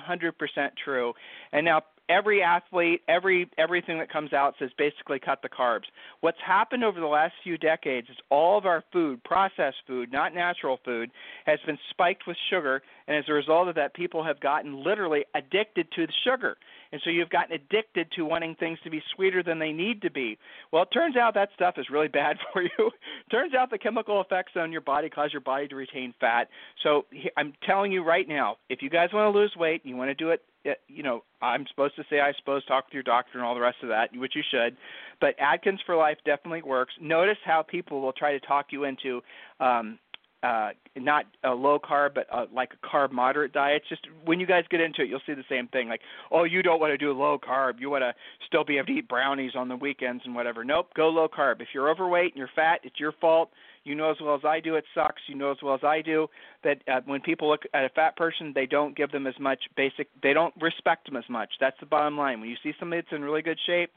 [0.84, 1.14] true.
[1.52, 5.86] And now every athlete, every everything that comes out says basically cut the carbs.
[6.22, 10.34] What's happened over the last few decades is all of our food, processed food, not
[10.34, 11.12] natural food,
[11.46, 15.26] has been spiked with sugar, and as a result of that, people have gotten literally
[15.36, 16.58] addicted to the sugar.
[16.92, 20.12] And so you've gotten addicted to wanting things to be sweeter than they need to
[20.12, 20.38] be.
[20.72, 22.92] Well, it turns out that stuff is really bad for you.
[23.32, 26.48] turns out the chemical effects on your body cause your body to retain fat.
[26.84, 30.10] So I'm telling you right now, if you guys want to lose weight, you want
[30.10, 30.44] to do it
[30.88, 33.62] you know, I'm supposed to say I suppose talk with your doctor and all the
[33.62, 34.76] rest of that, which you should.
[35.22, 36.94] But Atkins for Life definitely works.
[37.00, 39.22] Notice how people will try to talk you into
[39.60, 40.00] um,
[40.44, 43.82] uh, not a low carb, but uh, like a carb moderate diet.
[43.82, 45.90] It's Just when you guys get into it, you'll see the same thing.
[45.90, 47.80] Like, oh, you don't want to do low carb.
[47.80, 48.14] You want to
[48.46, 50.64] still be able to eat brownies on the weekends and whatever.
[50.64, 51.62] Nope, go low carb.
[51.62, 53.50] If you're overweight and you're fat, it's your fault.
[53.84, 55.22] You know as well as I do it sucks.
[55.28, 56.28] You know as well as I do
[56.64, 59.60] that uh, when people look at a fat person, they don't give them as much
[59.76, 60.08] basic.
[60.22, 61.50] They don't respect them as much.
[61.60, 62.42] That's the bottom line.
[62.42, 63.92] When you see somebody that's in really good shape,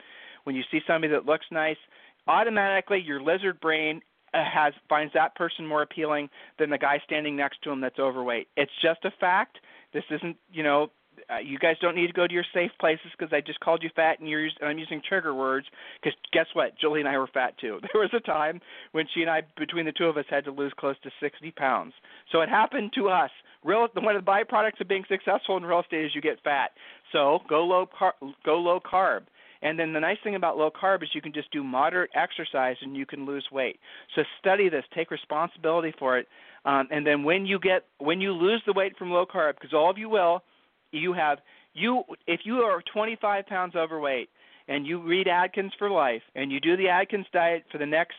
[0.44, 1.76] when you see somebody that looks nice,
[2.28, 4.00] automatically your lizard brain
[4.32, 8.48] has finds that person more appealing than the guy standing next to him that's overweight.
[8.56, 9.58] It's just a fact.
[9.92, 10.90] This isn't, you know,
[11.28, 13.82] uh, you guys don't need to go to your safe places because I just called
[13.82, 15.66] you fat and you're I'm using trigger words
[16.00, 17.80] because guess what Julie and I were fat too.
[17.92, 18.60] There was a time
[18.92, 21.50] when she and I between the two of us had to lose close to 60
[21.52, 21.92] pounds.
[22.32, 23.30] So it happened to us.
[23.64, 26.70] Real one of the byproducts of being successful in real estate is you get fat.
[27.12, 28.14] So go low car,
[28.44, 29.22] go low carb.
[29.62, 32.76] And then the nice thing about low carb is you can just do moderate exercise
[32.80, 33.78] and you can lose weight.
[34.14, 36.26] So study this, take responsibility for it,
[36.64, 39.72] um, and then when you get when you lose the weight from low carb, because
[39.72, 40.42] all of you will,
[40.92, 41.38] you have
[41.74, 44.28] you if you are 25 pounds overweight
[44.68, 48.14] and you read Atkins for life and you do the Atkins diet for the next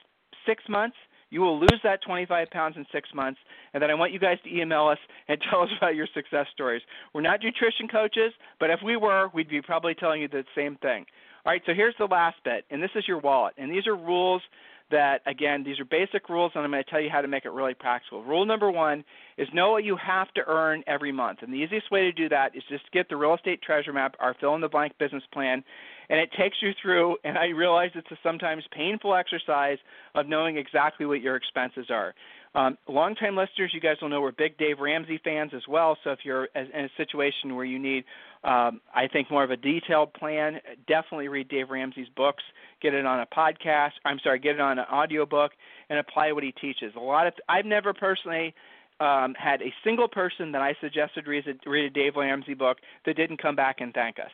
[0.45, 0.95] six months,
[1.29, 3.39] you will lose that 25 pounds in six months.
[3.73, 6.47] And then I want you guys to email us and tell us about your success
[6.53, 6.81] stories.
[7.13, 10.77] We're not nutrition coaches, but if we were, we'd be probably telling you the same
[10.77, 11.05] thing.
[11.45, 13.55] All right, so here's the last bit, and this is your wallet.
[13.57, 14.43] And these are rules
[14.91, 17.45] that, again, these are basic rules, and I'm going to tell you how to make
[17.45, 18.23] it really practical.
[18.23, 19.03] Rule number one
[19.37, 21.39] is know what you have to earn every month.
[21.41, 24.15] And the easiest way to do that is just get the real estate treasure map,
[24.19, 25.63] our fill in the blank business plan,
[26.09, 29.77] and it takes you through, and I realize it's a sometimes painful exercise
[30.13, 32.13] of knowing exactly what your expenses are.
[32.53, 35.97] Um, longtime listeners, you guys will know we're big Dave Ramsey fans as well.
[36.03, 38.03] So if you're in a situation where you need,
[38.43, 42.43] um, I think, more of a detailed plan, definitely read Dave Ramsey's books.
[42.81, 43.91] Get it on a podcast.
[44.03, 45.53] I'm sorry, get it on an audio book
[45.89, 46.93] and apply what he teaches.
[46.97, 48.53] A lot of I've never personally
[48.99, 52.77] um, had a single person that I suggested read a, read a Dave Ramsey book
[53.05, 54.31] that didn't come back and thank us.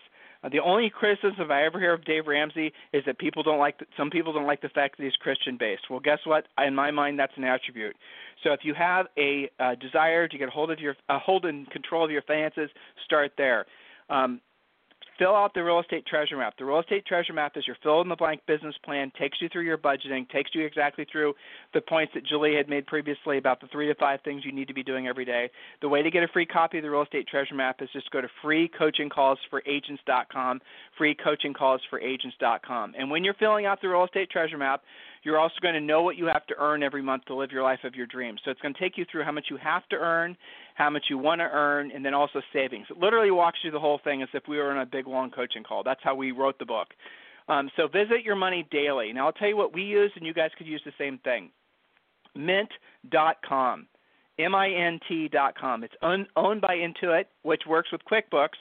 [0.47, 3.79] Uh, the only criticism I ever hear of Dave Ramsey is that people don't like
[3.79, 5.83] the, some people don't like the fact that he's Christian based.
[5.89, 6.45] Well, guess what?
[6.65, 7.95] In my mind, that's an attribute.
[8.43, 11.69] So if you have a uh, desire to get hold of your a hold and
[11.69, 12.69] control of your finances,
[13.05, 13.65] start there.
[14.09, 14.39] Um,
[15.17, 16.53] fill out the real estate treasure map.
[16.57, 19.49] The real estate treasure map is your fill in the blank business plan, takes you
[19.49, 21.33] through your budgeting, takes you exactly through
[21.73, 24.67] the points that Julie had made previously about the three to five things you need
[24.67, 25.49] to be doing every day.
[25.81, 28.09] The way to get a free copy of the real estate treasure map is just
[28.11, 30.61] go to freecoachingcallsforagents.com,
[30.99, 32.93] freecoachingcallsforagents.com.
[32.97, 34.83] And when you're filling out the real estate treasure map,
[35.27, 37.61] you're also going to know what you have to earn every month to live your
[37.61, 38.39] life of your dreams.
[38.45, 40.37] So it's going to take you through how much you have to earn,
[40.75, 42.87] how much you want to earn, and then also savings.
[42.89, 45.05] It literally walks you through the whole thing as if we were on a big
[45.05, 45.83] long coaching call.
[45.83, 46.87] That's how we wrote the book.
[47.49, 49.11] Um, so visit your money daily.
[49.11, 51.49] Now I'll tell you what we use, and you guys could use the same thing.
[52.33, 53.85] Mint.com,
[54.39, 55.83] M-I-N-T.com.
[55.83, 58.55] It's un- owned by Intuit, which works with QuickBooks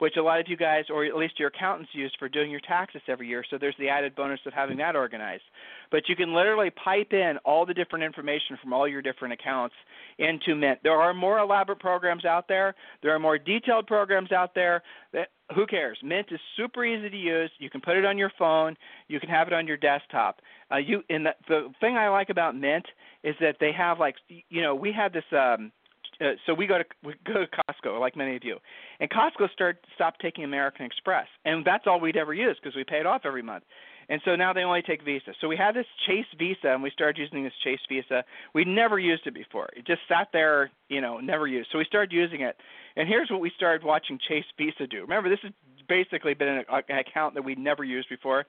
[0.00, 2.60] which a lot of you guys, or at least your accountants, use for doing your
[2.60, 3.44] taxes every year.
[3.50, 5.42] So there's the added bonus of having that organized.
[5.90, 9.74] But you can literally pipe in all the different information from all your different accounts
[10.18, 10.78] into Mint.
[10.82, 12.74] There are more elaborate programs out there.
[13.02, 14.82] There are more detailed programs out there.
[15.12, 15.98] That, who cares?
[16.02, 17.50] Mint is super easy to use.
[17.58, 18.76] You can put it on your phone.
[19.08, 20.40] You can have it on your desktop.
[20.72, 22.86] Uh, you and the, the thing I like about Mint
[23.22, 24.14] is that they have like
[24.48, 25.72] you know we had this um,
[26.20, 28.58] uh, so we go to we go to Costco, like many of you,
[29.00, 32.84] and Costco started stopped taking American Express, and that's all we'd ever use because we
[32.84, 33.64] pay it off every month.
[34.10, 35.32] And so now they only take Visa.
[35.40, 38.24] So we had this Chase Visa, and we started using this Chase Visa.
[38.52, 39.68] We'd never used it before.
[39.76, 41.68] It just sat there, you know, never used.
[41.70, 42.56] So we started using it.
[42.96, 45.02] And here's what we started watching Chase Visa do.
[45.02, 45.52] Remember, this has
[45.88, 48.46] basically been an, an account that we'd never used before.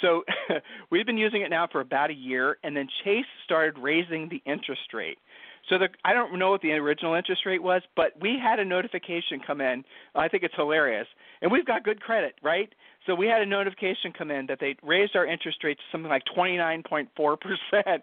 [0.00, 0.24] So
[0.90, 4.42] we've been using it now for about a year, and then Chase started raising the
[4.50, 5.18] interest rate.
[5.68, 8.64] So the I don't know what the original interest rate was, but we had a
[8.64, 9.84] notification come in.
[10.14, 11.06] I think it's hilarious,
[11.40, 12.72] and we've got good credit, right?
[13.06, 16.10] So we had a notification come in that they raised our interest rate to something
[16.10, 17.08] like 29.4
[17.40, 18.02] percent,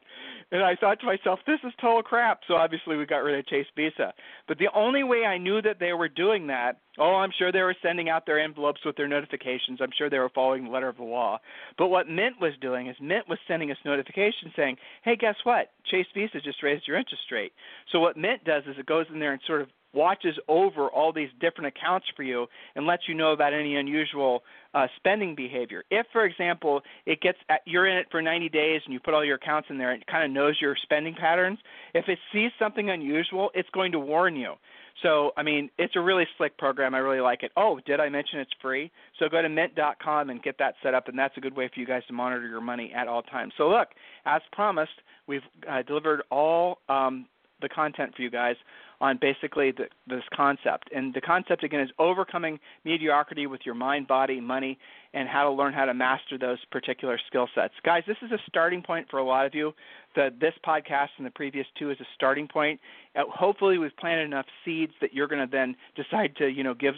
[0.51, 2.41] and I thought to myself, this is total crap.
[2.47, 4.13] So obviously we got rid of Chase Visa.
[4.47, 7.61] But the only way I knew that they were doing that, oh, I'm sure they
[7.61, 9.79] were sending out their envelopes with their notifications.
[9.81, 11.39] I'm sure they were following the letter of the law.
[11.77, 15.71] But what Mint was doing is Mint was sending us notifications saying, hey, guess what?
[15.89, 17.53] Chase Visa just raised your interest rate.
[17.91, 21.11] So what Mint does is it goes in there and sort of watches over all
[21.11, 25.83] these different accounts for you and lets you know about any unusual uh, spending behavior.
[25.89, 29.13] If, for example, it gets at, you're in it for 90 days and you put
[29.13, 31.57] all your accounts in there, and it kind of knows your spending patterns.
[31.93, 34.53] If it sees something unusual, it's going to warn you.
[35.01, 36.93] So, I mean, it's a really slick program.
[36.93, 37.51] I really like it.
[37.55, 38.91] Oh, did I mention it's free?
[39.17, 41.79] So go to mint.com and get that set up, and that's a good way for
[41.79, 43.53] you guys to monitor your money at all times.
[43.57, 43.89] So, look,
[44.25, 44.91] as promised,
[45.25, 47.27] we've uh, delivered all um,
[47.61, 48.55] the content for you guys
[49.01, 50.89] on basically the, this concept.
[50.93, 54.77] And the concept, again, is overcoming mediocrity with your mind, body, money,
[55.13, 57.73] and how to learn how to master those particular skill sets.
[57.83, 59.73] Guys, this is a starting point for a lot of you.
[60.15, 62.79] The, this podcast and the previous two is a starting point.
[63.15, 66.73] Uh, hopefully, we've planted enough seeds that you're going to then decide to, you know,
[66.73, 66.95] give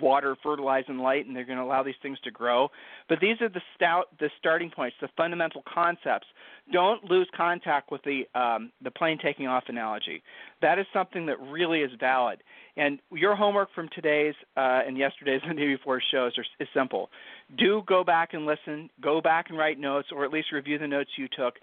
[0.00, 2.68] water, fertilize, and light, and they're going to allow these things to grow.
[3.08, 6.26] But these are the stout, the starting points, the fundamental concepts.
[6.72, 10.22] Don't lose contact with the um, the plane taking off analogy.
[10.62, 12.42] That is something that really is valid.
[12.80, 16.68] And your homework from today's uh, and yesterday's and the day before shows are, is
[16.74, 17.10] simple.
[17.58, 20.88] Do go back and listen, go back and write notes, or at least review the
[20.88, 21.54] notes you took.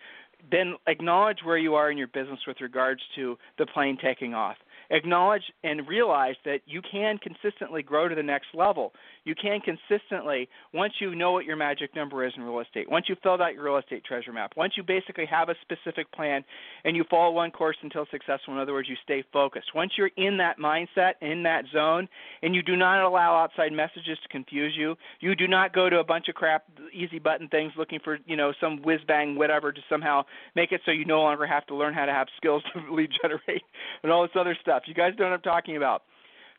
[0.52, 4.58] Then acknowledge where you are in your business with regards to the plane taking off
[4.90, 8.94] acknowledge and realize that you can consistently grow to the next level.
[9.28, 13.08] You can consistently, once you know what your magic number is in real estate, once
[13.10, 16.46] you've filled out your real estate treasure map, once you basically have a specific plan
[16.86, 19.76] and you follow one course until successful, in other words, you stay focused.
[19.76, 22.08] Once you're in that mindset, in that zone,
[22.42, 26.00] and you do not allow outside messages to confuse you, you do not go to
[26.00, 26.64] a bunch of crap,
[26.94, 30.24] easy button things looking for, you know, some whiz bang, whatever, to somehow
[30.56, 33.10] make it so you no longer have to learn how to have skills to lead
[33.22, 33.64] generate
[34.04, 34.84] and all this other stuff.
[34.86, 36.04] You guys know what I'm talking about.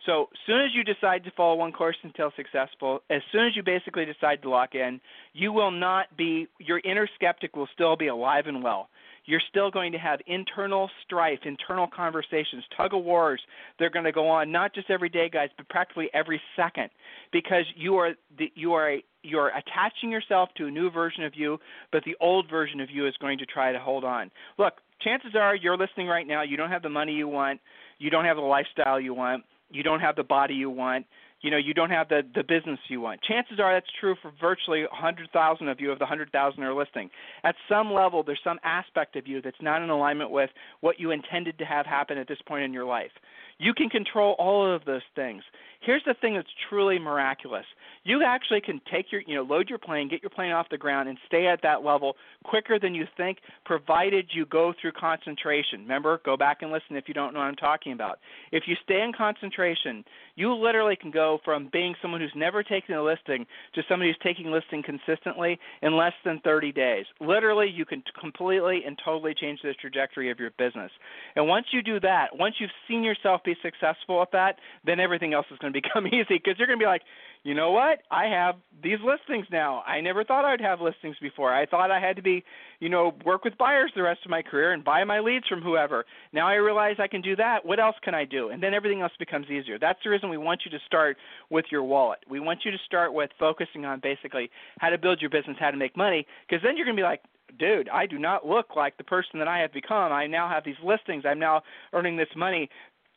[0.07, 3.57] So, as soon as you decide to follow one course until successful, as soon as
[3.57, 5.01] you basically decide to lock in,
[5.33, 8.89] you will not be, your inner skeptic will still be alive and well.
[9.25, 13.43] You're still going to have internal strife, internal conversations, tug of wars.
[13.79, 16.89] They're going to go on not just every day, guys, but practically every second,
[17.31, 21.25] because you are the, you are a, you are attaching yourself to a new version
[21.25, 21.59] of you,
[21.93, 24.31] but the old version of you is going to try to hold on.
[24.59, 26.43] Look, chances are you're listening right now.
[26.43, 27.61] You don't have the money you want
[27.99, 31.07] you don't have the lifestyle you want, you don't have the body you want,
[31.41, 33.23] you know, you don't have the the business you want.
[33.23, 37.11] Chances are that's true for virtually 100,000 of you of the 100,000 are listening.
[37.45, 40.51] At some level, there's some aspect of you that's not in alignment with
[40.81, 43.13] what you intended to have happen at this point in your life.
[43.59, 45.43] You can control all of those things.
[45.81, 47.65] Here's the thing that's truly miraculous.
[48.05, 50.79] You actually can take your, you know, load your plane, get your plane off the
[50.79, 55.83] ground, and stay at that level quicker than you think, provided you go through concentration.
[55.83, 58.19] Remember, go back and listen if you don't know what I'm talking about.
[58.51, 60.05] If you stay in concentration,
[60.39, 64.19] you literally can go from being someone who's never taken a listing to somebody who's
[64.23, 67.07] taking listing consistently in less than 30 days.
[67.21, 70.93] Literally, you can completely and totally change the trajectory of your business.
[71.35, 75.35] And once you do that, once you've seen yourself be successful at that, then everything
[75.35, 77.03] else is going to become easy because you're going to be like,
[77.45, 78.01] you know what?
[78.11, 79.83] I have these listings now.
[79.87, 81.53] I never thought I'd have listings before.
[81.53, 82.45] I thought I had to be,
[82.81, 85.63] you know, work with buyers the rest of my career and buy my leads from
[85.63, 86.05] whoever.
[86.33, 87.65] Now I realize I can do that.
[87.65, 88.51] What else can I do?
[88.51, 89.79] And then everything else becomes easier.
[89.79, 91.17] That's the reason we want you to start
[91.51, 92.21] with your wallet.
[92.29, 95.71] We want you to start with focusing on basically how to build your business, how
[95.71, 97.23] to make money, because then you're going to be like,
[97.59, 100.13] dude, I do not look like the person that I have become.
[100.13, 101.25] I now have these listings.
[101.27, 102.69] I'm now earning this money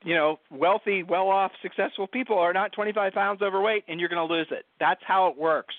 [0.03, 4.27] you know, wealthy, well off, successful people are not 25 pounds overweight and you're going
[4.27, 4.65] to lose it.
[4.79, 5.75] That's how it works.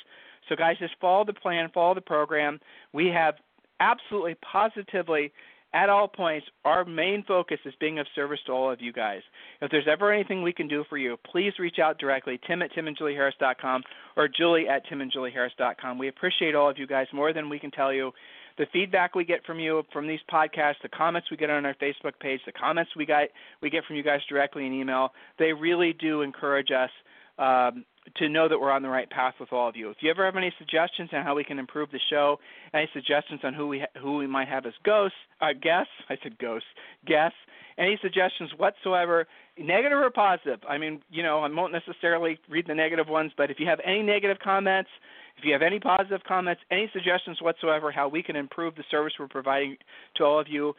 [0.49, 2.61] So, guys, just follow the plan, follow the program.
[2.93, 3.35] We have
[3.81, 5.33] absolutely, positively,
[5.75, 9.23] at all points, our main focus is being of service to all of you guys.
[9.62, 12.73] If there's ever anything we can do for you, please reach out directly, tim at
[12.73, 13.83] timandjulieharris.com
[14.16, 15.97] or julie at timandjulieharris.com.
[15.97, 18.12] We appreciate all of you guys more than we can tell you.
[18.59, 21.74] The feedback we get from you from these podcasts, the comments we get on our
[21.74, 23.28] Facebook page, the comments we got
[23.61, 26.90] we get from you guys directly in email, they really do encourage us
[27.38, 27.84] um,
[28.16, 29.90] to know that we're on the right path with all of you.
[29.90, 32.38] If you ever have any suggestions on how we can improve the show,
[32.74, 36.16] any suggestions on who we ha- who we might have as ghosts, uh, guests, I
[36.22, 36.68] said ghosts,
[37.07, 37.38] guests,
[37.78, 39.26] any suggestions whatsoever,
[39.59, 40.61] negative or positive.
[40.68, 43.80] I mean, you know, I won't necessarily read the negative ones, but if you have
[43.84, 44.90] any negative comments,
[45.37, 49.12] if you have any positive comments, any suggestions whatsoever how we can improve the service
[49.18, 49.76] we're providing
[50.16, 50.74] to all of you,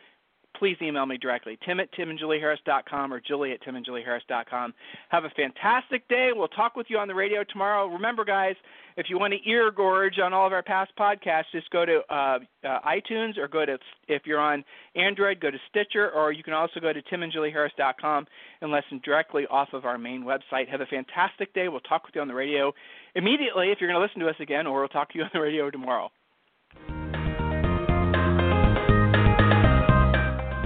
[0.57, 4.73] please email me directly, tim at timandjulieharris.com or julie at timandjulieharris.com.
[5.09, 6.29] Have a fantastic day.
[6.33, 7.87] We'll talk with you on the radio tomorrow.
[7.87, 8.55] Remember, guys,
[8.95, 12.01] if you want to ear gorge on all of our past podcasts, just go to
[12.09, 13.77] uh, uh, iTunes or go to,
[14.07, 14.63] if you're on
[14.95, 18.27] Android, go to Stitcher, or you can also go to timandjulieharris.com
[18.61, 20.69] and listen directly off of our main website.
[20.69, 21.67] Have a fantastic day.
[21.67, 22.71] We'll talk with you on the radio
[23.15, 25.29] immediately if you're going to listen to us again, or we'll talk to you on
[25.33, 26.09] the radio tomorrow.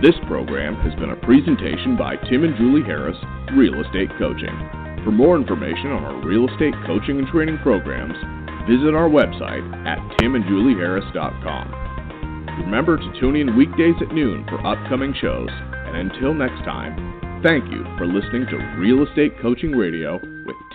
[0.02, 3.18] This program has been a presentation by Tim and Julie Harris,
[3.56, 4.54] Real Estate Coaching.
[5.04, 8.14] For more information on our real estate coaching and training programs,
[8.70, 11.74] visit our website at timandjulieharris.com.
[12.62, 17.66] Remember to tune in weekdays at noon for upcoming shows, and until next time, thank
[17.72, 20.20] you for listening to Real Estate Coaching Radio